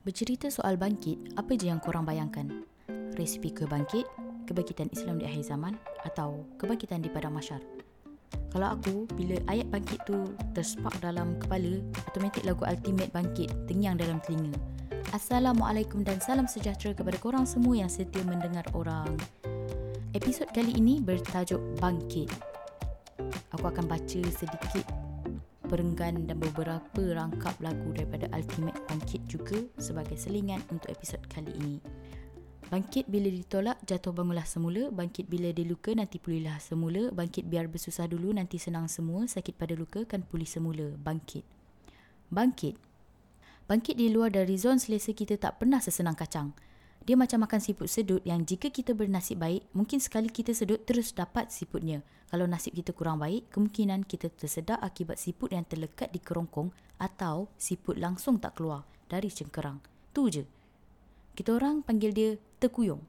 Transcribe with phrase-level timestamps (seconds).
[0.00, 2.48] Bercerita soal bangkit, apa je yang korang bayangkan?
[3.20, 4.08] Resipi kebangkit,
[4.48, 5.76] kebangkitan Islam di akhir zaman
[6.08, 7.60] atau kebangkitan di padang masyar?
[8.48, 10.24] Kalau aku, bila ayat bangkit tu
[10.56, 14.56] terspark dalam kepala, automatik lagu Ultimate Bangkit tengyang dalam telinga.
[15.12, 19.20] Assalamualaikum dan salam sejahtera kepada korang semua yang setia mendengar orang.
[20.16, 22.32] Episod kali ini bertajuk Bangkit.
[23.52, 24.99] Aku akan baca sedikit
[25.70, 31.78] perenggan dan beberapa rangkap lagu daripada Ultimate Bangkit juga sebagai selingan untuk episod kali ini.
[32.70, 34.90] Bangkit bila ditolak, jatuh bangunlah semula.
[34.90, 37.14] Bangkit bila diluka, nanti pulihlah semula.
[37.14, 39.26] Bangkit biar bersusah dulu, nanti senang semua.
[39.26, 40.94] Sakit pada luka, kan pulih semula.
[40.98, 41.46] Bangkit.
[42.30, 42.78] Bangkit.
[43.66, 46.54] Bangkit di luar dari zon selesa kita tak pernah sesenang kacang.
[47.00, 51.16] Dia macam makan siput sedut yang jika kita bernasib baik, mungkin sekali kita sedut terus
[51.16, 52.04] dapat siputnya.
[52.30, 57.50] Kalau nasib kita kurang baik, kemungkinan kita tersedak akibat siput yang terlekat di kerongkong atau
[57.58, 59.82] siput langsung tak keluar dari cengkerang.
[60.14, 60.44] Tu je.
[61.34, 62.30] Kita orang panggil dia
[62.62, 63.02] tekuyong.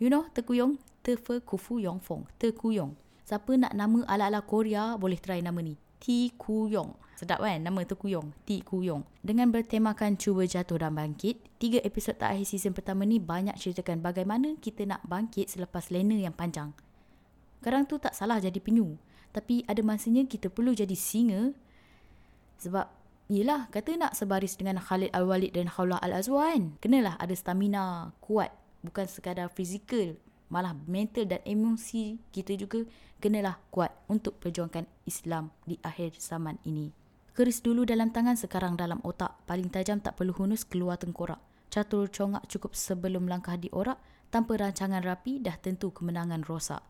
[0.00, 0.80] You know tekuyong?
[1.04, 2.24] Tefe kufu yong fong.
[2.40, 2.96] Tekuyong.
[3.26, 5.76] Siapa nak nama ala-ala Korea boleh try nama ni.
[6.00, 6.94] Ti Kuyong.
[7.16, 8.32] Sedap kan nama tu Kuyong.
[8.44, 9.02] Ti Kuyong.
[9.24, 14.56] Dengan bertemakan cuba jatuh dan bangkit, tiga episod terakhir season pertama ni banyak ceritakan bagaimana
[14.60, 16.76] kita nak bangkit selepas lena yang panjang.
[17.60, 18.94] Sekarang tu tak salah jadi penyu.
[19.32, 21.52] Tapi ada masanya kita perlu jadi singa
[22.60, 22.88] sebab
[23.26, 26.78] Yelah, kata nak sebaris dengan Khalid Al-Walid dan Khawlah Al-Azwa kan?
[26.78, 28.54] Kenalah ada stamina kuat.
[28.86, 30.14] Bukan sekadar fizikal
[30.52, 32.86] malah mental dan emosi kita juga
[33.18, 36.92] kenalah kuat untuk perjuangkan Islam di akhir zaman ini.
[37.36, 39.44] Keris dulu dalam tangan sekarang dalam otak.
[39.44, 41.36] Paling tajam tak perlu hunus keluar tengkorak.
[41.68, 44.00] Catur congak cukup sebelum langkah diorak.
[44.32, 46.80] Tanpa rancangan rapi dah tentu kemenangan rosak.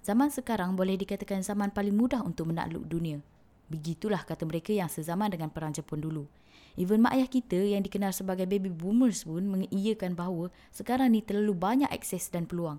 [0.00, 3.20] Zaman sekarang boleh dikatakan zaman paling mudah untuk menakluk dunia.
[3.68, 6.24] Begitulah kata mereka yang sezaman dengan perang Jepun dulu.
[6.78, 11.50] Even mak ayah kita yang dikenal sebagai baby boomers pun mengiyakan bahawa sekarang ni terlalu
[11.50, 12.78] banyak akses dan peluang.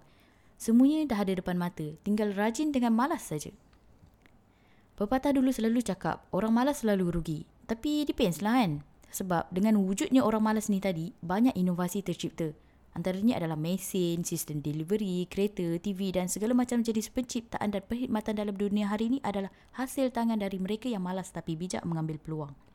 [0.56, 3.52] Semuanya dah ada depan mata, tinggal rajin dengan malas saja.
[4.96, 7.40] Pepatah dulu selalu cakap, orang malas selalu rugi.
[7.68, 8.88] Tapi depends lah kan.
[9.12, 12.56] Sebab dengan wujudnya orang malas ni tadi, banyak inovasi tercipta.
[12.96, 18.56] Antaranya adalah mesin, sistem delivery, kereta, TV dan segala macam jenis penciptaan dan perkhidmatan dalam
[18.56, 22.69] dunia hari ini adalah hasil tangan dari mereka yang malas tapi bijak mengambil peluang.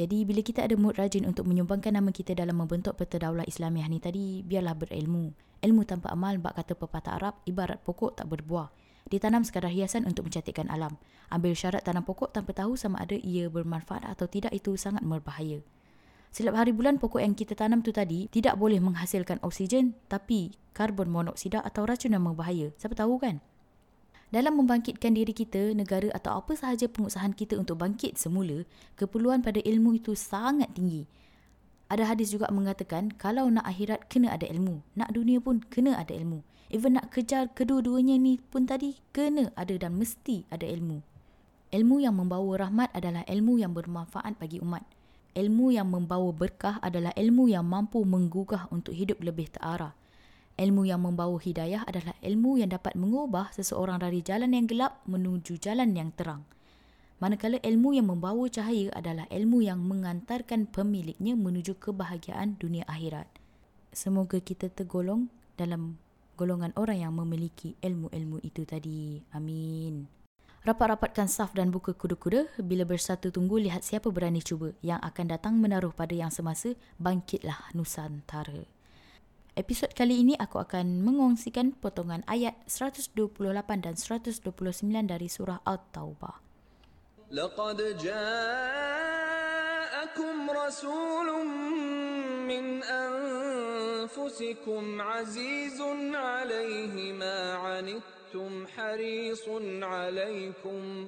[0.00, 3.84] Jadi bila kita ada mood rajin untuk menyumbangkan nama kita dalam membentuk peta daulah Islamiah
[3.84, 5.36] ni tadi, biarlah berilmu.
[5.60, 8.72] Ilmu tanpa amal, bak kata pepatah Arab, ibarat pokok tak berbuah.
[9.12, 10.96] Ditanam sekadar hiasan untuk mencantikkan alam.
[11.28, 15.60] Ambil syarat tanam pokok tanpa tahu sama ada ia bermanfaat atau tidak itu sangat berbahaya.
[16.32, 21.12] Silap hari bulan pokok yang kita tanam tu tadi tidak boleh menghasilkan oksigen tapi karbon
[21.12, 22.72] monoksida atau racun yang berbahaya.
[22.80, 23.44] Siapa tahu kan?
[24.30, 28.62] Dalam membangkitkan diri kita, negara atau apa sahaja pengusahaan kita untuk bangkit semula,
[28.94, 31.10] keperluan pada ilmu itu sangat tinggi.
[31.90, 36.14] Ada hadis juga mengatakan, kalau nak akhirat kena ada ilmu, nak dunia pun kena ada
[36.14, 36.46] ilmu.
[36.70, 41.02] Even nak kejar kedua-duanya ni pun tadi kena ada dan mesti ada ilmu.
[41.74, 44.86] Ilmu yang membawa rahmat adalah ilmu yang bermanfaat bagi umat.
[45.34, 49.98] Ilmu yang membawa berkah adalah ilmu yang mampu menggugah untuk hidup lebih terarah.
[50.58, 55.60] Ilmu yang membawa hidayah adalah ilmu yang dapat mengubah seseorang dari jalan yang gelap menuju
[55.60, 56.46] jalan yang terang.
[57.20, 63.28] Manakala ilmu yang membawa cahaya adalah ilmu yang mengantarkan pemiliknya menuju kebahagiaan dunia akhirat.
[63.92, 65.28] Semoga kita tergolong
[65.60, 66.00] dalam
[66.40, 69.20] golongan orang yang memiliki ilmu-ilmu itu tadi.
[69.36, 70.08] Amin.
[70.64, 72.60] Rapat-rapatkan saf dan buka kuda-kuda.
[72.64, 74.72] Bila bersatu tunggu, lihat siapa berani cuba.
[74.80, 78.64] Yang akan datang menaruh pada yang semasa, bangkitlah Nusantara.
[79.55, 83.15] Episod kali ini aku akan mengongsikan potongan ayat 128
[83.79, 84.43] dan 129
[85.07, 86.45] dari surah At-Taubah.
[87.31, 89.15] لقد جاءكم
[90.51, 91.45] رسول
[92.47, 92.83] من
[94.05, 95.81] أنفسكم عزيز
[96.13, 99.49] عليه ما عنتم حريص
[99.81, 101.07] عليكم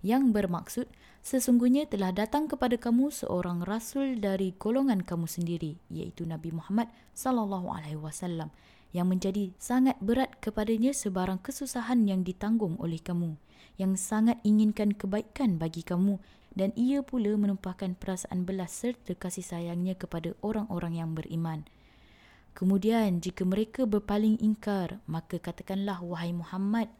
[0.00, 0.86] Yang bermaksud,
[1.20, 7.68] sesungguhnya telah datang kepada kamu seorang rasul dari golongan kamu sendiri, iaitu Nabi Muhammad sallallahu
[7.68, 8.48] alaihi wasallam
[8.90, 13.36] yang menjadi sangat berat kepadanya sebarang kesusahan yang ditanggung oleh kamu,
[13.78, 16.18] yang sangat inginkan kebaikan bagi kamu
[16.56, 21.62] dan ia pula menumpahkan perasaan belas serta kasih sayangnya kepada orang-orang yang beriman.
[22.50, 26.90] Kemudian jika mereka berpaling ingkar, maka katakanlah wahai Muhammad,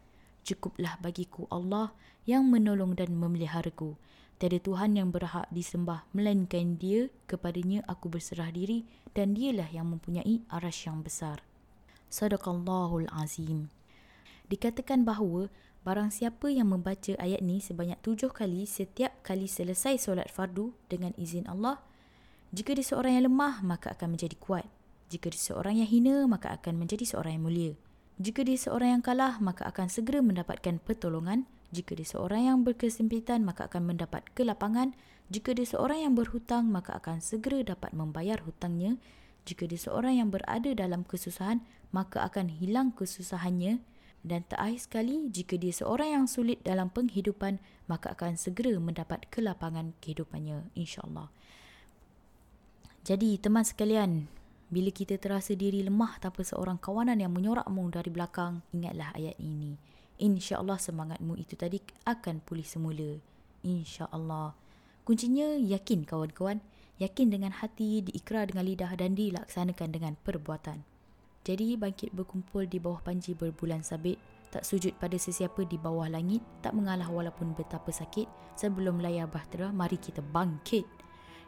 [0.51, 1.95] cukuplah bagiku Allah
[2.27, 3.95] yang menolong dan memeliharaku.
[4.43, 8.83] Tiada Tuhan yang berhak disembah melainkan dia kepadanya aku berserah diri
[9.15, 11.47] dan dialah yang mempunyai aras yang besar.
[12.11, 13.71] Sadaqallahul Azim.
[14.51, 15.47] Dikatakan bahawa
[15.81, 21.17] Barang siapa yang membaca ayat ni sebanyak tujuh kali setiap kali selesai solat fardu dengan
[21.17, 21.81] izin Allah,
[22.53, 24.69] jika dia seorang yang lemah, maka akan menjadi kuat.
[25.09, 27.73] Jika dia seorang yang hina, maka akan menjadi seorang yang mulia.
[28.21, 31.49] Jika dia seorang yang kalah, maka akan segera mendapatkan pertolongan.
[31.73, 34.93] Jika dia seorang yang berkesempitan, maka akan mendapat kelapangan.
[35.33, 39.01] Jika dia seorang yang berhutang, maka akan segera dapat membayar hutangnya.
[39.49, 41.65] Jika dia seorang yang berada dalam kesusahan,
[41.97, 43.81] maka akan hilang kesusahannya.
[44.21, 47.57] Dan terakhir sekali, jika dia seorang yang sulit dalam penghidupan,
[47.89, 51.33] maka akan segera mendapat kelapangan kehidupannya, insyaAllah.
[53.01, 54.29] Jadi, teman sekalian,
[54.71, 59.75] bila kita terasa diri lemah tanpa seorang kawanan yang menyorakmu dari belakang, ingatlah ayat ini.
[60.23, 63.19] InsyaAllah semangatmu itu tadi akan pulih semula.
[63.67, 64.55] InsyaAllah.
[65.03, 66.63] Kuncinya yakin kawan-kawan.
[67.01, 70.85] Yakin dengan hati, diikrar dengan lidah dan dilaksanakan dengan perbuatan.
[71.41, 74.21] Jadi bangkit berkumpul di bawah panji berbulan sabit,
[74.53, 78.29] tak sujud pada sesiapa di bawah langit, tak mengalah walaupun betapa sakit,
[78.61, 80.85] sebelum layar bahtera, mari kita bangkit.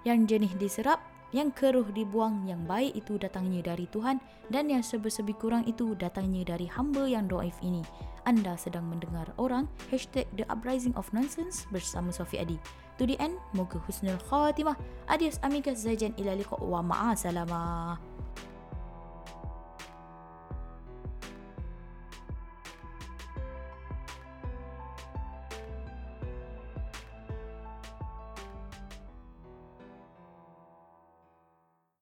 [0.09, 4.21] Yang jenih diserap, yang keruh dibuang, yang baik itu datangnya dari Tuhan
[4.53, 7.81] dan yang sebesebi kurang itu datangnya dari hamba yang doaif ini.
[8.23, 12.61] Anda sedang mendengar orang hashtag The Uprising of Nonsense bersama Sofi Adi.
[13.01, 14.79] To the end, moga husnul khatimah.
[15.11, 18.12] Adios amigas zaijan ila liqa wa ma'asalamah.